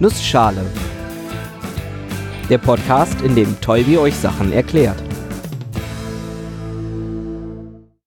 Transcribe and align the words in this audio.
Nussschale. 0.00 0.64
Der 2.48 2.58
Podcast, 2.58 3.20
in 3.22 3.34
dem 3.34 3.60
Tolbi 3.60 3.98
euch 3.98 4.14
Sachen 4.14 4.52
erklärt. 4.52 5.02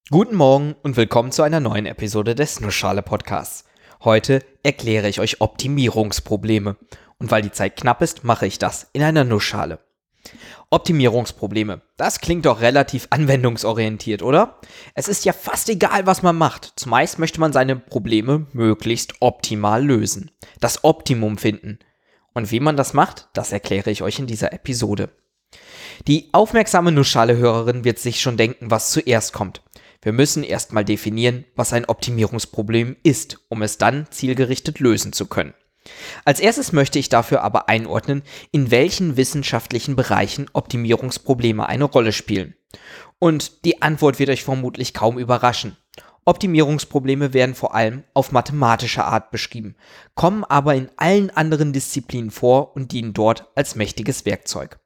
Guten 0.09 0.35
Morgen 0.35 0.75
und 0.83 0.95
willkommen 0.95 1.33
zu 1.33 1.43
einer 1.43 1.59
neuen 1.59 1.85
Episode 1.85 2.33
des 2.33 2.61
Nussschale 2.61 3.01
Podcasts. 3.01 3.65
Heute 4.05 4.41
erkläre 4.63 5.09
ich 5.09 5.19
euch 5.19 5.41
Optimierungsprobleme. 5.41 6.77
Und 7.17 7.29
weil 7.29 7.41
die 7.41 7.51
Zeit 7.51 7.75
knapp 7.75 8.01
ist, 8.01 8.23
mache 8.23 8.47
ich 8.47 8.57
das 8.57 8.87
in 8.93 9.03
einer 9.03 9.25
Nussschale. 9.25 9.79
Optimierungsprobleme. 10.69 11.81
Das 11.97 12.19
klingt 12.19 12.45
doch 12.45 12.61
relativ 12.61 13.07
anwendungsorientiert, 13.09 14.21
oder? 14.21 14.59
Es 14.95 15.07
ist 15.07 15.25
ja 15.25 15.33
fast 15.33 15.69
egal, 15.69 16.05
was 16.05 16.21
man 16.21 16.37
macht. 16.37 16.73
Zumeist 16.75 17.19
möchte 17.19 17.39
man 17.39 17.53
seine 17.53 17.75
Probleme 17.75 18.47
möglichst 18.53 19.13
optimal 19.19 19.85
lösen. 19.85 20.31
Das 20.59 20.83
Optimum 20.83 21.37
finden. 21.37 21.79
Und 22.33 22.51
wie 22.51 22.59
man 22.59 22.77
das 22.77 22.93
macht, 22.93 23.29
das 23.33 23.51
erkläre 23.51 23.91
ich 23.91 24.01
euch 24.01 24.19
in 24.19 24.27
dieser 24.27 24.53
Episode. 24.53 25.09
Die 26.07 26.29
aufmerksame 26.31 26.91
Nussschale-Hörerin 26.91 27.83
wird 27.83 27.99
sich 27.99 28.21
schon 28.21 28.37
denken, 28.37 28.71
was 28.71 28.91
zuerst 28.91 29.33
kommt. 29.33 29.61
Wir 30.01 30.13
müssen 30.13 30.43
erstmal 30.43 30.83
definieren, 30.83 31.45
was 31.55 31.73
ein 31.73 31.85
Optimierungsproblem 31.85 32.95
ist, 33.03 33.39
um 33.49 33.61
es 33.61 33.77
dann 33.77 34.07
zielgerichtet 34.09 34.79
lösen 34.79 35.13
zu 35.13 35.27
können. 35.27 35.53
Als 36.25 36.39
erstes 36.39 36.71
möchte 36.73 36.99
ich 36.99 37.09
dafür 37.09 37.41
aber 37.41 37.69
einordnen, 37.69 38.23
in 38.51 38.71
welchen 38.71 39.17
wissenschaftlichen 39.17 39.95
Bereichen 39.95 40.47
Optimierungsprobleme 40.53 41.67
eine 41.67 41.85
Rolle 41.85 42.11
spielen. 42.11 42.55
Und 43.19 43.65
die 43.65 43.81
Antwort 43.81 44.19
wird 44.19 44.29
euch 44.29 44.43
vermutlich 44.43 44.93
kaum 44.93 45.17
überraschen. 45.17 45.77
Optimierungsprobleme 46.23 47.33
werden 47.33 47.55
vor 47.55 47.73
allem 47.73 48.03
auf 48.13 48.31
mathematische 48.31 49.03
Art 49.03 49.31
beschrieben, 49.31 49.75
kommen 50.13 50.43
aber 50.43 50.75
in 50.75 50.89
allen 50.97 51.31
anderen 51.31 51.73
Disziplinen 51.73 52.29
vor 52.29 52.75
und 52.75 52.91
dienen 52.91 53.13
dort 53.13 53.49
als 53.55 53.75
mächtiges 53.75 54.25
Werkzeug. 54.25 54.79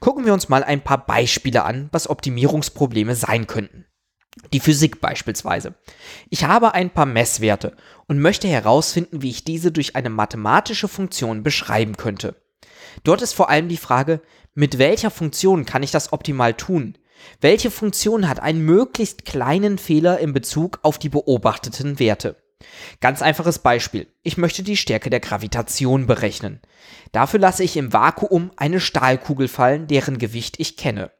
Gucken 0.00 0.26
wir 0.26 0.34
uns 0.34 0.48
mal 0.48 0.64
ein 0.64 0.82
paar 0.84 1.06
Beispiele 1.06 1.64
an, 1.64 1.88
was 1.92 2.10
Optimierungsprobleme 2.10 3.14
sein 3.14 3.46
könnten. 3.46 3.86
Die 4.52 4.60
Physik 4.60 5.00
beispielsweise. 5.00 5.74
Ich 6.28 6.44
habe 6.44 6.74
ein 6.74 6.90
paar 6.90 7.06
Messwerte 7.06 7.76
und 8.06 8.20
möchte 8.20 8.48
herausfinden, 8.48 9.22
wie 9.22 9.30
ich 9.30 9.44
diese 9.44 9.72
durch 9.72 9.96
eine 9.96 10.10
mathematische 10.10 10.88
Funktion 10.88 11.42
beschreiben 11.42 11.96
könnte. 11.96 12.36
Dort 13.02 13.22
ist 13.22 13.32
vor 13.32 13.50
allem 13.50 13.68
die 13.68 13.76
Frage, 13.76 14.20
mit 14.54 14.78
welcher 14.78 15.10
Funktion 15.10 15.64
kann 15.64 15.82
ich 15.82 15.90
das 15.90 16.12
optimal 16.12 16.54
tun? 16.54 16.96
Welche 17.40 17.70
Funktion 17.70 18.28
hat 18.28 18.40
einen 18.40 18.60
möglichst 18.60 19.24
kleinen 19.24 19.78
Fehler 19.78 20.18
in 20.18 20.32
Bezug 20.32 20.80
auf 20.82 20.98
die 20.98 21.08
beobachteten 21.08 21.98
Werte? 21.98 22.36
Ganz 23.00 23.22
einfaches 23.22 23.58
Beispiel. 23.58 24.06
Ich 24.22 24.36
möchte 24.36 24.62
die 24.62 24.76
Stärke 24.76 25.10
der 25.10 25.20
Gravitation 25.20 26.06
berechnen. 26.06 26.60
Dafür 27.12 27.40
lasse 27.40 27.64
ich 27.64 27.76
im 27.76 27.92
Vakuum 27.92 28.50
eine 28.56 28.80
Stahlkugel 28.80 29.48
fallen, 29.48 29.86
deren 29.86 30.18
Gewicht 30.18 30.58
ich 30.58 30.76
kenne. 30.76 31.10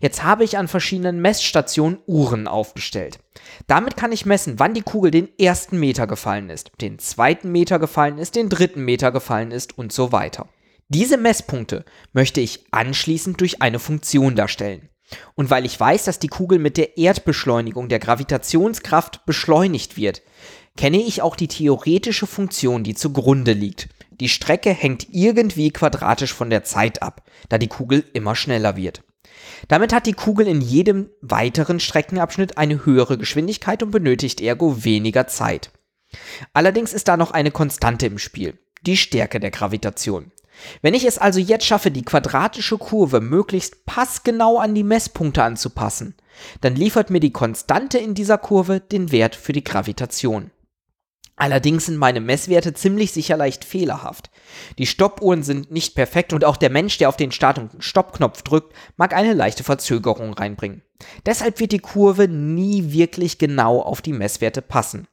Jetzt 0.00 0.22
habe 0.22 0.44
ich 0.44 0.58
an 0.58 0.68
verschiedenen 0.68 1.20
Messstationen 1.20 1.98
Uhren 2.06 2.46
aufgestellt. 2.46 3.18
Damit 3.66 3.96
kann 3.96 4.12
ich 4.12 4.26
messen, 4.26 4.58
wann 4.58 4.74
die 4.74 4.82
Kugel 4.82 5.10
den 5.10 5.28
ersten 5.38 5.78
Meter 5.78 6.06
gefallen 6.06 6.50
ist, 6.50 6.70
den 6.80 6.98
zweiten 6.98 7.50
Meter 7.50 7.78
gefallen 7.78 8.18
ist, 8.18 8.36
den 8.36 8.48
dritten 8.48 8.84
Meter 8.84 9.10
gefallen 9.10 9.50
ist 9.50 9.76
und 9.76 9.92
so 9.92 10.12
weiter. 10.12 10.48
Diese 10.88 11.16
Messpunkte 11.16 11.84
möchte 12.12 12.40
ich 12.40 12.64
anschließend 12.70 13.40
durch 13.40 13.60
eine 13.60 13.78
Funktion 13.78 14.36
darstellen. 14.36 14.88
Und 15.34 15.50
weil 15.50 15.64
ich 15.64 15.78
weiß, 15.78 16.04
dass 16.04 16.18
die 16.18 16.28
Kugel 16.28 16.58
mit 16.58 16.76
der 16.76 16.96
Erdbeschleunigung 16.96 17.88
der 17.88 17.98
Gravitationskraft 17.98 19.26
beschleunigt 19.26 19.96
wird, 19.96 20.22
kenne 20.76 20.98
ich 20.98 21.22
auch 21.22 21.34
die 21.34 21.48
theoretische 21.48 22.26
Funktion, 22.26 22.84
die 22.84 22.94
zugrunde 22.94 23.52
liegt. 23.52 23.88
Die 24.10 24.28
Strecke 24.28 24.70
hängt 24.70 25.08
irgendwie 25.12 25.70
quadratisch 25.70 26.32
von 26.32 26.50
der 26.50 26.64
Zeit 26.64 27.02
ab, 27.02 27.22
da 27.48 27.58
die 27.58 27.68
Kugel 27.68 28.04
immer 28.12 28.34
schneller 28.34 28.76
wird. 28.76 29.02
Damit 29.68 29.92
hat 29.92 30.06
die 30.06 30.12
Kugel 30.12 30.46
in 30.46 30.60
jedem 30.60 31.10
weiteren 31.20 31.80
Streckenabschnitt 31.80 32.58
eine 32.58 32.84
höhere 32.84 33.18
Geschwindigkeit 33.18 33.82
und 33.82 33.90
benötigt 33.90 34.40
ergo 34.40 34.84
weniger 34.84 35.26
Zeit. 35.26 35.70
Allerdings 36.52 36.92
ist 36.92 37.08
da 37.08 37.16
noch 37.16 37.32
eine 37.32 37.50
Konstante 37.50 38.06
im 38.06 38.18
Spiel, 38.18 38.58
die 38.82 38.96
Stärke 38.96 39.40
der 39.40 39.50
Gravitation. 39.50 40.32
Wenn 40.82 40.94
ich 40.94 41.04
es 41.04 41.18
also 41.18 41.38
jetzt 41.38 41.66
schaffe, 41.66 41.90
die 41.90 42.04
quadratische 42.04 42.78
Kurve 42.78 43.20
möglichst 43.20 43.84
passgenau 43.86 44.58
an 44.58 44.74
die 44.74 44.84
Messpunkte 44.84 45.42
anzupassen, 45.42 46.14
dann 46.60 46.74
liefert 46.74 47.10
mir 47.10 47.20
die 47.20 47.32
Konstante 47.32 47.98
in 47.98 48.14
dieser 48.14 48.38
Kurve 48.38 48.80
den 48.80 49.12
Wert 49.12 49.36
für 49.36 49.52
die 49.52 49.64
Gravitation. 49.64 50.50
Allerdings 51.36 51.86
sind 51.86 51.96
meine 51.96 52.20
Messwerte 52.20 52.74
ziemlich 52.74 53.12
sicher 53.12 53.36
leicht 53.36 53.64
fehlerhaft. 53.64 54.30
Die 54.78 54.86
Stoppuhren 54.86 55.42
sind 55.42 55.70
nicht 55.70 55.94
perfekt 55.94 56.32
und 56.32 56.44
auch 56.44 56.56
der 56.56 56.70
Mensch, 56.70 56.98
der 56.98 57.08
auf 57.08 57.16
den 57.16 57.32
Start- 57.32 57.58
und 57.58 57.72
Stoppknopf 57.78 58.42
drückt, 58.42 58.74
mag 58.96 59.14
eine 59.14 59.34
leichte 59.34 59.64
Verzögerung 59.64 60.34
reinbringen. 60.34 60.82
Deshalb 61.26 61.60
wird 61.60 61.72
die 61.72 61.78
Kurve 61.78 62.28
nie 62.28 62.92
wirklich 62.92 63.38
genau 63.38 63.80
auf 63.80 64.02
die 64.02 64.12
Messwerte 64.12 64.62
passen. 64.62 65.06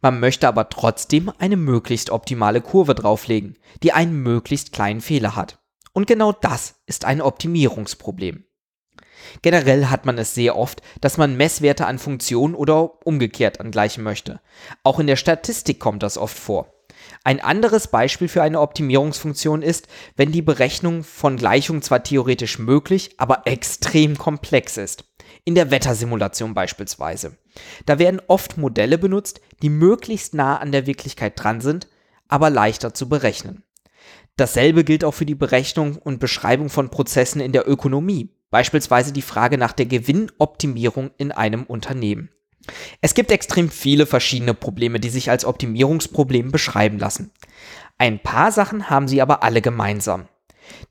Man 0.00 0.20
möchte 0.20 0.46
aber 0.46 0.68
trotzdem 0.68 1.32
eine 1.38 1.56
möglichst 1.56 2.10
optimale 2.10 2.60
Kurve 2.60 2.94
drauflegen, 2.94 3.58
die 3.82 3.92
einen 3.92 4.22
möglichst 4.22 4.72
kleinen 4.72 5.00
Fehler 5.00 5.34
hat. 5.34 5.58
Und 5.92 6.06
genau 6.06 6.32
das 6.32 6.76
ist 6.86 7.04
ein 7.04 7.20
Optimierungsproblem. 7.20 8.44
Generell 9.42 9.86
hat 9.86 10.06
man 10.06 10.16
es 10.16 10.34
sehr 10.34 10.56
oft, 10.56 10.80
dass 11.00 11.16
man 11.16 11.36
Messwerte 11.36 11.86
an 11.86 11.98
Funktionen 11.98 12.54
oder 12.54 13.04
umgekehrt 13.06 13.60
angleichen 13.60 14.04
möchte. 14.04 14.40
Auch 14.84 15.00
in 15.00 15.06
der 15.06 15.16
Statistik 15.16 15.80
kommt 15.80 16.02
das 16.02 16.16
oft 16.16 16.38
vor. 16.38 16.72
Ein 17.24 17.40
anderes 17.40 17.88
Beispiel 17.88 18.28
für 18.28 18.42
eine 18.42 18.60
Optimierungsfunktion 18.60 19.62
ist, 19.62 19.88
wenn 20.16 20.32
die 20.32 20.42
Berechnung 20.42 21.04
von 21.04 21.36
Gleichungen 21.36 21.82
zwar 21.82 22.02
theoretisch 22.02 22.58
möglich, 22.58 23.14
aber 23.18 23.42
extrem 23.46 24.16
komplex 24.16 24.76
ist. 24.76 25.04
In 25.44 25.54
der 25.54 25.70
Wettersimulation 25.70 26.54
beispielsweise. 26.54 27.36
Da 27.86 27.98
werden 27.98 28.22
oft 28.28 28.56
Modelle 28.56 28.98
benutzt, 28.98 29.40
die 29.62 29.70
möglichst 29.70 30.34
nah 30.34 30.58
an 30.58 30.72
der 30.72 30.86
Wirklichkeit 30.86 31.34
dran 31.36 31.60
sind, 31.60 31.88
aber 32.28 32.50
leichter 32.50 32.94
zu 32.94 33.08
berechnen. 33.08 33.62
Dasselbe 34.36 34.84
gilt 34.84 35.04
auch 35.04 35.14
für 35.14 35.26
die 35.26 35.34
Berechnung 35.34 35.96
und 35.96 36.20
Beschreibung 36.20 36.70
von 36.70 36.90
Prozessen 36.90 37.40
in 37.40 37.52
der 37.52 37.68
Ökonomie. 37.68 38.30
Beispielsweise 38.50 39.12
die 39.12 39.22
Frage 39.22 39.58
nach 39.58 39.72
der 39.72 39.86
Gewinnoptimierung 39.86 41.10
in 41.18 41.32
einem 41.32 41.64
Unternehmen. 41.64 42.30
Es 43.00 43.14
gibt 43.14 43.30
extrem 43.30 43.70
viele 43.70 44.06
verschiedene 44.06 44.54
Probleme, 44.54 45.00
die 45.00 45.10
sich 45.10 45.30
als 45.30 45.44
Optimierungsproblem 45.44 46.50
beschreiben 46.50 46.98
lassen. 46.98 47.30
Ein 47.98 48.22
paar 48.22 48.52
Sachen 48.52 48.90
haben 48.90 49.08
sie 49.08 49.20
aber 49.20 49.42
alle 49.42 49.60
gemeinsam. 49.60 50.28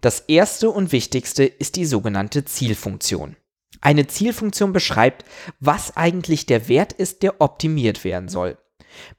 Das 0.01 0.21
erste 0.21 0.69
und 0.69 0.91
wichtigste 0.91 1.43
ist 1.43 1.75
die 1.75 1.85
sogenannte 1.85 2.45
Zielfunktion. 2.45 3.35
Eine 3.81 4.07
Zielfunktion 4.07 4.73
beschreibt, 4.73 5.25
was 5.59 5.95
eigentlich 5.95 6.45
der 6.45 6.67
Wert 6.67 6.93
ist, 6.93 7.23
der 7.23 7.41
optimiert 7.41 8.03
werden 8.03 8.27
soll. 8.27 8.57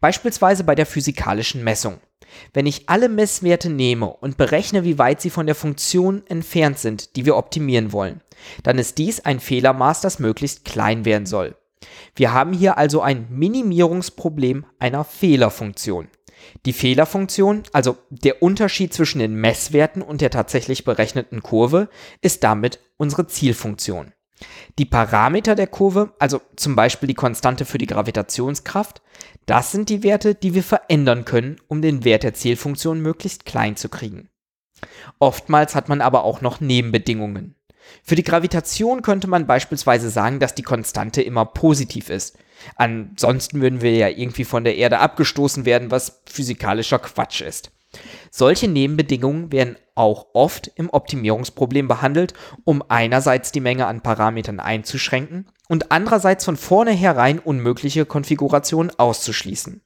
Beispielsweise 0.00 0.64
bei 0.64 0.74
der 0.74 0.86
physikalischen 0.86 1.62
Messung. 1.62 2.00
Wenn 2.52 2.66
ich 2.66 2.88
alle 2.88 3.08
Messwerte 3.08 3.70
nehme 3.70 4.08
und 4.08 4.36
berechne, 4.36 4.84
wie 4.84 4.98
weit 4.98 5.20
sie 5.20 5.30
von 5.30 5.46
der 5.46 5.54
Funktion 5.54 6.26
entfernt 6.26 6.78
sind, 6.78 7.16
die 7.16 7.24
wir 7.24 7.36
optimieren 7.36 7.92
wollen, 7.92 8.20
dann 8.62 8.78
ist 8.78 8.98
dies 8.98 9.20
ein 9.20 9.40
Fehlermaß, 9.40 10.00
das 10.00 10.18
möglichst 10.18 10.64
klein 10.64 11.04
werden 11.04 11.26
soll. 11.26 11.56
Wir 12.14 12.32
haben 12.32 12.52
hier 12.52 12.78
also 12.78 13.00
ein 13.00 13.26
Minimierungsproblem 13.30 14.66
einer 14.78 15.04
Fehlerfunktion. 15.04 16.08
Die 16.66 16.72
Fehlerfunktion, 16.72 17.64
also 17.72 17.96
der 18.10 18.42
Unterschied 18.42 18.94
zwischen 18.94 19.18
den 19.18 19.34
Messwerten 19.34 20.02
und 20.02 20.20
der 20.20 20.30
tatsächlich 20.30 20.84
berechneten 20.84 21.42
Kurve, 21.42 21.88
ist 22.20 22.44
damit 22.44 22.80
unsere 22.96 23.26
Zielfunktion. 23.26 24.12
Die 24.78 24.84
Parameter 24.84 25.56
der 25.56 25.66
Kurve, 25.66 26.14
also 26.18 26.40
zum 26.54 26.76
Beispiel 26.76 27.08
die 27.08 27.14
Konstante 27.14 27.64
für 27.64 27.78
die 27.78 27.86
Gravitationskraft, 27.86 29.02
das 29.46 29.72
sind 29.72 29.88
die 29.88 30.02
Werte, 30.02 30.34
die 30.34 30.54
wir 30.54 30.62
verändern 30.62 31.24
können, 31.24 31.56
um 31.66 31.82
den 31.82 32.04
Wert 32.04 32.22
der 32.22 32.34
Zielfunktion 32.34 33.00
möglichst 33.00 33.44
klein 33.44 33.76
zu 33.76 33.88
kriegen. 33.88 34.28
Oftmals 35.18 35.74
hat 35.74 35.88
man 35.88 36.00
aber 36.00 36.22
auch 36.22 36.40
noch 36.40 36.60
Nebenbedingungen. 36.60 37.56
Für 38.02 38.14
die 38.14 38.24
Gravitation 38.24 39.02
könnte 39.02 39.28
man 39.28 39.46
beispielsweise 39.46 40.10
sagen, 40.10 40.40
dass 40.40 40.54
die 40.54 40.62
Konstante 40.62 41.22
immer 41.22 41.44
positiv 41.44 42.10
ist. 42.10 42.38
Ansonsten 42.76 43.60
würden 43.60 43.82
wir 43.82 43.94
ja 43.96 44.08
irgendwie 44.08 44.44
von 44.44 44.64
der 44.64 44.76
Erde 44.76 44.98
abgestoßen 44.98 45.64
werden, 45.64 45.90
was 45.90 46.22
physikalischer 46.26 46.98
Quatsch 46.98 47.40
ist. 47.40 47.70
Solche 48.30 48.68
Nebenbedingungen 48.68 49.50
werden 49.50 49.76
auch 49.94 50.26
oft 50.34 50.70
im 50.76 50.90
Optimierungsproblem 50.90 51.88
behandelt, 51.88 52.34
um 52.64 52.82
einerseits 52.88 53.50
die 53.50 53.60
Menge 53.60 53.86
an 53.86 54.02
Parametern 54.02 54.60
einzuschränken 54.60 55.50
und 55.68 55.90
andererseits 55.90 56.44
von 56.44 56.56
vornherein 56.56 57.38
unmögliche 57.38 58.04
Konfigurationen 58.04 58.92
auszuschließen. 58.98 59.82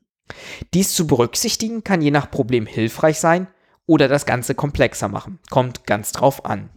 Dies 0.74 0.94
zu 0.94 1.06
berücksichtigen 1.06 1.84
kann 1.84 2.02
je 2.02 2.10
nach 2.10 2.30
Problem 2.30 2.66
hilfreich 2.66 3.18
sein 3.18 3.46
oder 3.86 4.08
das 4.08 4.26
Ganze 4.26 4.54
komplexer 4.54 5.08
machen. 5.08 5.38
Kommt 5.50 5.86
ganz 5.86 6.12
drauf 6.12 6.44
an. 6.44 6.70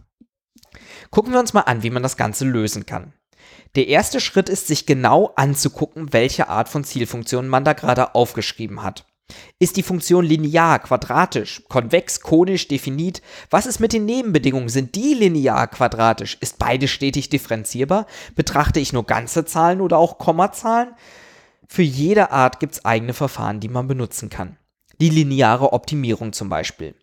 Gucken 1.10 1.32
wir 1.32 1.40
uns 1.40 1.52
mal 1.52 1.62
an, 1.62 1.82
wie 1.82 1.90
man 1.90 2.02
das 2.02 2.16
Ganze 2.16 2.44
lösen 2.44 2.86
kann. 2.86 3.12
Der 3.74 3.88
erste 3.88 4.20
Schritt 4.20 4.48
ist, 4.48 4.66
sich 4.66 4.86
genau 4.86 5.32
anzugucken, 5.36 6.12
welche 6.12 6.48
Art 6.48 6.68
von 6.68 6.84
Zielfunktion 6.84 7.48
man 7.48 7.64
da 7.64 7.72
gerade 7.72 8.14
aufgeschrieben 8.14 8.82
hat. 8.82 9.06
Ist 9.58 9.76
die 9.76 9.82
Funktion 9.82 10.24
linear, 10.24 10.78
quadratisch, 10.78 11.62
konvex, 11.68 12.20
konisch, 12.20 12.68
definit? 12.68 13.22
Was 13.50 13.66
ist 13.66 13.80
mit 13.80 13.92
den 13.92 14.04
Nebenbedingungen? 14.04 14.68
Sind 14.68 14.94
die 14.94 15.14
linear, 15.14 15.66
quadratisch? 15.66 16.38
Ist 16.40 16.58
beides 16.58 16.90
stetig 16.90 17.28
differenzierbar? 17.28 18.06
Betrachte 18.36 18.80
ich 18.80 18.92
nur 18.92 19.04
ganze 19.04 19.44
Zahlen 19.44 19.80
oder 19.80 19.98
auch 19.98 20.18
Kommazahlen? 20.18 20.94
Für 21.66 21.82
jede 21.82 22.30
Art 22.30 22.60
gibt 22.60 22.74
es 22.74 22.84
eigene 22.84 23.14
Verfahren, 23.14 23.58
die 23.58 23.68
man 23.68 23.88
benutzen 23.88 24.30
kann. 24.30 24.56
Die 25.00 25.10
lineare 25.10 25.72
Optimierung 25.72 26.32
zum 26.32 26.48
Beispiel. 26.48 26.94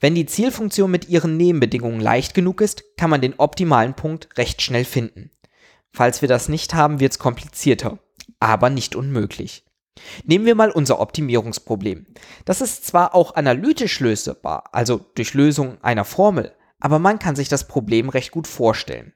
Wenn 0.00 0.14
die 0.14 0.26
Zielfunktion 0.26 0.90
mit 0.90 1.08
ihren 1.08 1.36
Nebenbedingungen 1.36 2.00
leicht 2.00 2.34
genug 2.34 2.60
ist, 2.60 2.96
kann 2.96 3.10
man 3.10 3.20
den 3.20 3.34
optimalen 3.38 3.94
Punkt 3.94 4.28
recht 4.38 4.62
schnell 4.62 4.84
finden. 4.84 5.30
Falls 5.92 6.22
wir 6.22 6.28
das 6.28 6.48
nicht 6.48 6.74
haben, 6.74 7.00
wird 7.00 7.12
es 7.12 7.18
komplizierter, 7.18 7.98
aber 8.38 8.70
nicht 8.70 8.94
unmöglich. 8.94 9.64
Nehmen 10.24 10.46
wir 10.46 10.54
mal 10.54 10.70
unser 10.70 11.00
Optimierungsproblem. 11.00 12.06
Das 12.44 12.60
ist 12.60 12.86
zwar 12.86 13.16
auch 13.16 13.34
analytisch 13.34 13.98
lösbar, 13.98 14.64
also 14.70 15.00
durch 15.16 15.34
Lösung 15.34 15.82
einer 15.82 16.04
Formel, 16.04 16.54
aber 16.78 17.00
man 17.00 17.18
kann 17.18 17.34
sich 17.34 17.48
das 17.48 17.66
Problem 17.66 18.08
recht 18.08 18.30
gut 18.30 18.46
vorstellen. 18.46 19.12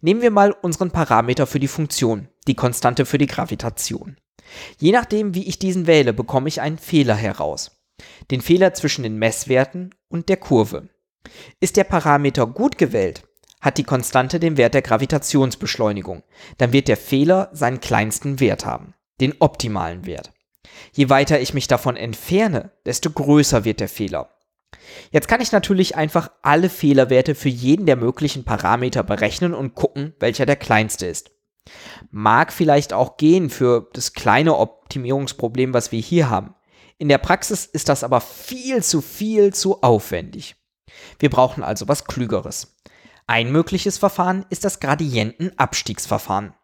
Nehmen 0.00 0.22
wir 0.22 0.30
mal 0.30 0.52
unseren 0.52 0.90
Parameter 0.90 1.46
für 1.46 1.60
die 1.60 1.68
Funktion, 1.68 2.28
die 2.46 2.54
Konstante 2.54 3.04
für 3.04 3.18
die 3.18 3.26
Gravitation. 3.26 4.16
Je 4.78 4.92
nachdem, 4.92 5.34
wie 5.34 5.46
ich 5.46 5.58
diesen 5.58 5.86
wähle, 5.86 6.14
bekomme 6.14 6.48
ich 6.48 6.62
einen 6.62 6.78
Fehler 6.78 7.16
heraus. 7.16 7.83
Den 8.30 8.40
Fehler 8.40 8.74
zwischen 8.74 9.02
den 9.02 9.18
Messwerten 9.18 9.94
und 10.08 10.28
der 10.28 10.36
Kurve. 10.36 10.88
Ist 11.60 11.76
der 11.76 11.84
Parameter 11.84 12.46
gut 12.46 12.78
gewählt, 12.78 13.26
hat 13.60 13.78
die 13.78 13.84
Konstante 13.84 14.38
den 14.38 14.56
Wert 14.56 14.74
der 14.74 14.82
Gravitationsbeschleunigung, 14.82 16.22
dann 16.58 16.72
wird 16.72 16.88
der 16.88 16.96
Fehler 16.96 17.48
seinen 17.52 17.80
kleinsten 17.80 18.40
Wert 18.40 18.66
haben 18.66 18.94
den 19.20 19.34
optimalen 19.40 20.06
Wert. 20.06 20.32
Je 20.92 21.08
weiter 21.08 21.40
ich 21.40 21.54
mich 21.54 21.68
davon 21.68 21.96
entferne, 21.96 22.72
desto 22.84 23.10
größer 23.10 23.64
wird 23.64 23.80
der 23.80 23.88
Fehler. 23.88 24.30
Jetzt 25.10 25.28
kann 25.28 25.40
ich 25.40 25.52
natürlich 25.52 25.96
einfach 25.96 26.30
alle 26.42 26.68
Fehlerwerte 26.68 27.34
für 27.34 27.48
jeden 27.48 27.86
der 27.86 27.96
möglichen 27.96 28.44
Parameter 28.44 29.02
berechnen 29.02 29.54
und 29.54 29.74
gucken, 29.74 30.14
welcher 30.18 30.46
der 30.46 30.56
kleinste 30.56 31.06
ist. 31.06 31.30
Mag 32.10 32.52
vielleicht 32.52 32.92
auch 32.92 33.16
gehen 33.16 33.50
für 33.50 33.88
das 33.92 34.12
kleine 34.12 34.56
Optimierungsproblem, 34.56 35.72
was 35.72 35.92
wir 35.92 36.00
hier 36.00 36.28
haben. 36.28 36.54
In 36.98 37.08
der 37.08 37.18
Praxis 37.18 37.66
ist 37.66 37.88
das 37.88 38.04
aber 38.04 38.20
viel 38.20 38.82
zu 38.82 39.00
viel 39.00 39.52
zu 39.52 39.82
aufwendig. 39.82 40.56
Wir 41.18 41.30
brauchen 41.30 41.64
also 41.64 41.88
was 41.88 42.04
Klügeres. 42.04 42.76
Ein 43.26 43.50
mögliches 43.50 43.98
Verfahren 43.98 44.44
ist 44.50 44.64
das 44.64 44.80
Gradientenabstiegsverfahren. 44.80 46.54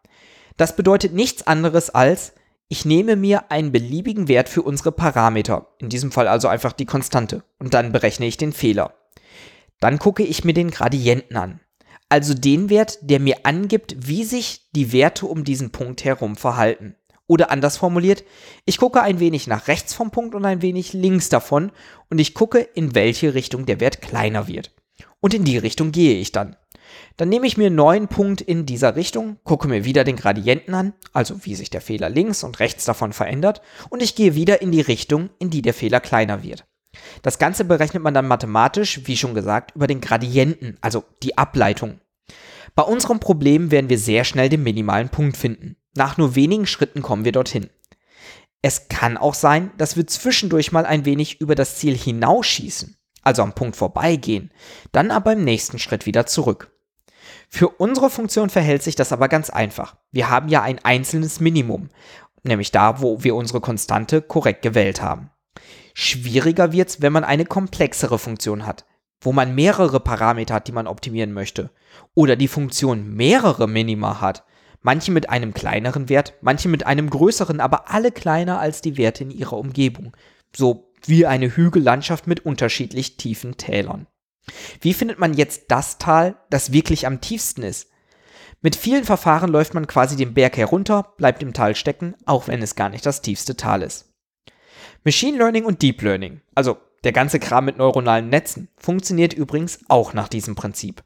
Das 0.57 0.75
bedeutet 0.75 1.13
nichts 1.13 1.47
anderes 1.47 1.89
als, 1.89 2.33
ich 2.67 2.85
nehme 2.85 3.15
mir 3.15 3.51
einen 3.51 3.71
beliebigen 3.71 4.27
Wert 4.27 4.47
für 4.47 4.61
unsere 4.61 4.91
Parameter, 4.91 5.67
in 5.79 5.89
diesem 5.89 6.11
Fall 6.11 6.27
also 6.27 6.47
einfach 6.47 6.71
die 6.71 6.85
Konstante, 6.85 7.43
und 7.59 7.73
dann 7.73 7.91
berechne 7.91 8.27
ich 8.27 8.37
den 8.37 8.53
Fehler. 8.53 8.93
Dann 9.79 9.99
gucke 9.99 10.23
ich 10.23 10.45
mir 10.45 10.53
den 10.53 10.71
Gradienten 10.71 11.35
an, 11.35 11.59
also 12.07 12.33
den 12.33 12.69
Wert, 12.69 12.99
der 13.01 13.19
mir 13.19 13.45
angibt, 13.45 13.95
wie 13.97 14.23
sich 14.23 14.69
die 14.71 14.93
Werte 14.93 15.25
um 15.25 15.43
diesen 15.43 15.71
Punkt 15.71 16.03
herum 16.03 16.35
verhalten. 16.35 16.95
Oder 17.27 17.51
anders 17.51 17.77
formuliert, 17.77 18.23
ich 18.65 18.77
gucke 18.77 19.01
ein 19.01 19.19
wenig 19.19 19.47
nach 19.47 19.67
rechts 19.67 19.93
vom 19.93 20.11
Punkt 20.11 20.35
und 20.35 20.45
ein 20.45 20.61
wenig 20.61 20.93
links 20.93 21.29
davon 21.29 21.71
und 22.09 22.19
ich 22.19 22.33
gucke, 22.33 22.59
in 22.59 22.93
welche 22.95 23.33
Richtung 23.33 23.65
der 23.65 23.79
Wert 23.79 24.01
kleiner 24.01 24.47
wird. 24.47 24.71
Und 25.19 25.33
in 25.33 25.43
die 25.43 25.57
Richtung 25.57 25.91
gehe 25.91 26.19
ich 26.19 26.31
dann. 26.31 26.55
Dann 27.17 27.29
nehme 27.29 27.47
ich 27.47 27.57
mir 27.57 27.67
einen 27.67 27.75
neuen 27.75 28.07
Punkt 28.07 28.41
in 28.41 28.65
dieser 28.65 28.95
Richtung, 28.95 29.37
gucke 29.43 29.67
mir 29.67 29.85
wieder 29.85 30.03
den 30.03 30.15
Gradienten 30.15 30.73
an, 30.73 30.93
also 31.13 31.45
wie 31.45 31.55
sich 31.55 31.69
der 31.69 31.81
Fehler 31.81 32.09
links 32.09 32.43
und 32.43 32.59
rechts 32.59 32.85
davon 32.85 33.13
verändert, 33.13 33.61
und 33.89 34.01
ich 34.01 34.15
gehe 34.15 34.35
wieder 34.35 34.61
in 34.61 34.71
die 34.71 34.81
Richtung, 34.81 35.29
in 35.39 35.49
die 35.49 35.61
der 35.61 35.73
Fehler 35.73 35.99
kleiner 35.99 36.43
wird. 36.43 36.65
Das 37.21 37.39
Ganze 37.39 37.63
berechnet 37.63 38.03
man 38.03 38.13
dann 38.13 38.27
mathematisch, 38.27 39.01
wie 39.05 39.15
schon 39.15 39.33
gesagt, 39.33 39.75
über 39.75 39.87
den 39.87 40.01
Gradienten, 40.01 40.77
also 40.81 41.03
die 41.23 41.37
Ableitung. 41.37 42.01
Bei 42.75 42.83
unserem 42.83 43.19
Problem 43.19 43.71
werden 43.71 43.89
wir 43.89 43.97
sehr 43.97 44.23
schnell 44.23 44.49
den 44.49 44.63
minimalen 44.63 45.09
Punkt 45.09 45.37
finden. 45.37 45.75
Nach 45.95 46.17
nur 46.17 46.35
wenigen 46.35 46.65
Schritten 46.65 47.01
kommen 47.01 47.25
wir 47.25 47.31
dorthin. 47.31 47.69
Es 48.61 48.87
kann 48.89 49.17
auch 49.17 49.33
sein, 49.33 49.71
dass 49.77 49.97
wir 49.97 50.05
zwischendurch 50.07 50.71
mal 50.71 50.85
ein 50.85 51.05
wenig 51.05 51.41
über 51.41 51.55
das 51.55 51.77
Ziel 51.77 51.97
hinausschießen, 51.97 52.95
also 53.23 53.41
am 53.41 53.53
Punkt 53.53 53.75
vorbeigehen, 53.75 54.51
dann 54.91 55.11
aber 55.11 55.33
im 55.33 55.43
nächsten 55.43 55.79
Schritt 55.79 56.05
wieder 56.05 56.25
zurück. 56.25 56.71
Für 57.49 57.67
unsere 57.69 58.09
Funktion 58.09 58.49
verhält 58.49 58.83
sich 58.83 58.95
das 58.95 59.11
aber 59.11 59.27
ganz 59.27 59.49
einfach. 59.49 59.97
Wir 60.11 60.29
haben 60.29 60.47
ja 60.47 60.61
ein 60.61 60.79
einzelnes 60.85 61.39
Minimum, 61.39 61.89
nämlich 62.43 62.71
da, 62.71 63.01
wo 63.01 63.23
wir 63.23 63.35
unsere 63.35 63.61
Konstante 63.61 64.21
korrekt 64.21 64.61
gewählt 64.61 65.01
haben. 65.01 65.31
Schwieriger 65.93 66.71
wird's, 66.71 67.01
wenn 67.01 67.11
man 67.11 67.23
eine 67.23 67.45
komplexere 67.45 68.17
Funktion 68.17 68.65
hat, 68.65 68.85
wo 69.19 69.33
man 69.33 69.53
mehrere 69.53 69.99
Parameter 69.99 70.55
hat, 70.55 70.67
die 70.67 70.71
man 70.71 70.87
optimieren 70.87 71.33
möchte. 71.33 71.71
Oder 72.15 72.35
die 72.35 72.47
Funktion 72.47 73.13
mehrere 73.13 73.67
Minima 73.67 74.21
hat. 74.21 74.45
Manche 74.81 75.11
mit 75.11 75.29
einem 75.29 75.53
kleineren 75.53 76.09
Wert, 76.09 76.33
manche 76.41 76.67
mit 76.67 76.85
einem 76.85 77.09
größeren, 77.09 77.59
aber 77.59 77.91
alle 77.91 78.11
kleiner 78.11 78.59
als 78.59 78.81
die 78.81 78.97
Werte 78.97 79.23
in 79.23 79.31
ihrer 79.31 79.57
Umgebung. 79.57 80.15
So 80.55 80.91
wie 81.05 81.25
eine 81.25 81.55
Hügellandschaft 81.55 82.27
mit 82.27 82.45
unterschiedlich 82.45 83.17
tiefen 83.17 83.57
Tälern. 83.57 84.07
Wie 84.79 84.93
findet 84.93 85.19
man 85.19 85.33
jetzt 85.33 85.65
das 85.69 85.97
Tal, 85.97 86.35
das 86.49 86.73
wirklich 86.73 87.05
am 87.05 87.21
tiefsten 87.21 87.63
ist? 87.63 87.89
Mit 88.61 88.75
vielen 88.75 89.03
Verfahren 89.03 89.51
läuft 89.51 89.73
man 89.73 89.87
quasi 89.87 90.15
den 90.15 90.33
Berg 90.33 90.57
herunter, 90.57 91.13
bleibt 91.17 91.41
im 91.41 91.53
Tal 91.53 91.75
stecken, 91.75 92.15
auch 92.25 92.47
wenn 92.47 92.61
es 92.61 92.75
gar 92.75 92.89
nicht 92.89 93.05
das 93.05 93.21
tiefste 93.21 93.55
Tal 93.55 93.81
ist. 93.81 94.13
Machine 95.03 95.37
Learning 95.37 95.65
und 95.65 95.81
Deep 95.81 96.01
Learning, 96.03 96.41
also 96.53 96.77
der 97.03 97.11
ganze 97.11 97.39
Kram 97.39 97.65
mit 97.65 97.77
neuronalen 97.77 98.29
Netzen, 98.29 98.69
funktioniert 98.77 99.33
übrigens 99.33 99.79
auch 99.87 100.13
nach 100.13 100.27
diesem 100.27 100.53
Prinzip. 100.53 101.03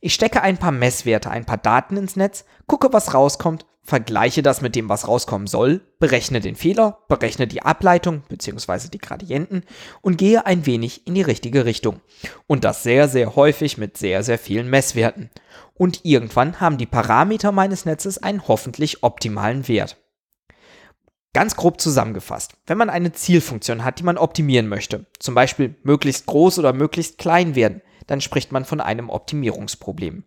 Ich 0.00 0.14
stecke 0.14 0.42
ein 0.42 0.58
paar 0.58 0.72
Messwerte, 0.72 1.30
ein 1.30 1.44
paar 1.44 1.58
Daten 1.58 1.96
ins 1.96 2.16
Netz, 2.16 2.44
gucke, 2.66 2.92
was 2.92 3.14
rauskommt 3.14 3.66
vergleiche 3.84 4.42
das 4.42 4.62
mit 4.62 4.76
dem, 4.76 4.88
was 4.88 5.08
rauskommen 5.08 5.46
soll, 5.46 5.80
berechne 5.98 6.40
den 6.40 6.54
Fehler, 6.54 7.00
berechne 7.08 7.46
die 7.46 7.62
Ableitung 7.62 8.22
bzw. 8.28 8.88
die 8.88 8.98
Gradienten 8.98 9.64
und 10.00 10.18
gehe 10.18 10.46
ein 10.46 10.66
wenig 10.66 11.06
in 11.06 11.14
die 11.14 11.22
richtige 11.22 11.64
Richtung. 11.64 12.00
Und 12.46 12.64
das 12.64 12.82
sehr, 12.82 13.08
sehr 13.08 13.34
häufig 13.34 13.78
mit 13.78 13.96
sehr, 13.96 14.22
sehr 14.22 14.38
vielen 14.38 14.70
Messwerten. 14.70 15.30
Und 15.74 16.04
irgendwann 16.04 16.60
haben 16.60 16.78
die 16.78 16.86
Parameter 16.86 17.50
meines 17.50 17.84
Netzes 17.84 18.18
einen 18.18 18.46
hoffentlich 18.46 19.02
optimalen 19.02 19.66
Wert. 19.66 19.96
Ganz 21.34 21.56
grob 21.56 21.80
zusammengefasst, 21.80 22.52
wenn 22.66 22.78
man 22.78 22.90
eine 22.90 23.12
Zielfunktion 23.12 23.84
hat, 23.84 23.98
die 23.98 24.04
man 24.04 24.18
optimieren 24.18 24.68
möchte, 24.68 25.06
zum 25.18 25.34
Beispiel 25.34 25.74
möglichst 25.82 26.26
groß 26.26 26.58
oder 26.58 26.74
möglichst 26.74 27.16
klein 27.16 27.54
werden, 27.54 27.80
dann 28.06 28.20
spricht 28.20 28.52
man 28.52 28.64
von 28.64 28.80
einem 28.80 29.10
Optimierungsproblem. 29.10 30.24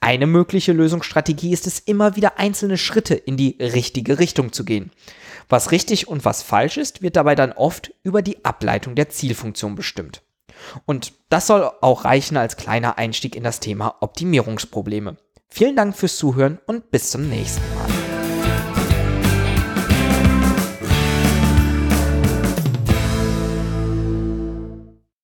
Eine 0.00 0.26
mögliche 0.26 0.72
Lösungsstrategie 0.72 1.52
ist 1.52 1.66
es 1.66 1.78
immer 1.78 2.16
wieder 2.16 2.38
einzelne 2.38 2.78
Schritte 2.78 3.14
in 3.14 3.36
die 3.36 3.56
richtige 3.60 4.18
Richtung 4.18 4.52
zu 4.52 4.64
gehen. 4.64 4.90
Was 5.48 5.70
richtig 5.70 6.08
und 6.08 6.24
was 6.24 6.42
falsch 6.42 6.76
ist, 6.76 7.02
wird 7.02 7.16
dabei 7.16 7.34
dann 7.34 7.52
oft 7.52 7.92
über 8.02 8.22
die 8.22 8.44
Ableitung 8.44 8.94
der 8.94 9.08
Zielfunktion 9.08 9.74
bestimmt. 9.74 10.22
Und 10.86 11.12
das 11.28 11.46
soll 11.46 11.70
auch 11.80 12.04
reichen 12.04 12.36
als 12.36 12.56
kleiner 12.56 12.98
Einstieg 12.98 13.36
in 13.36 13.42
das 13.42 13.60
Thema 13.60 13.96
Optimierungsprobleme. 14.00 15.16
Vielen 15.48 15.76
Dank 15.76 15.96
fürs 15.96 16.16
Zuhören 16.16 16.58
und 16.66 16.90
bis 16.90 17.10
zum 17.10 17.28
nächsten 17.28 17.62
Mal. 17.74 18.01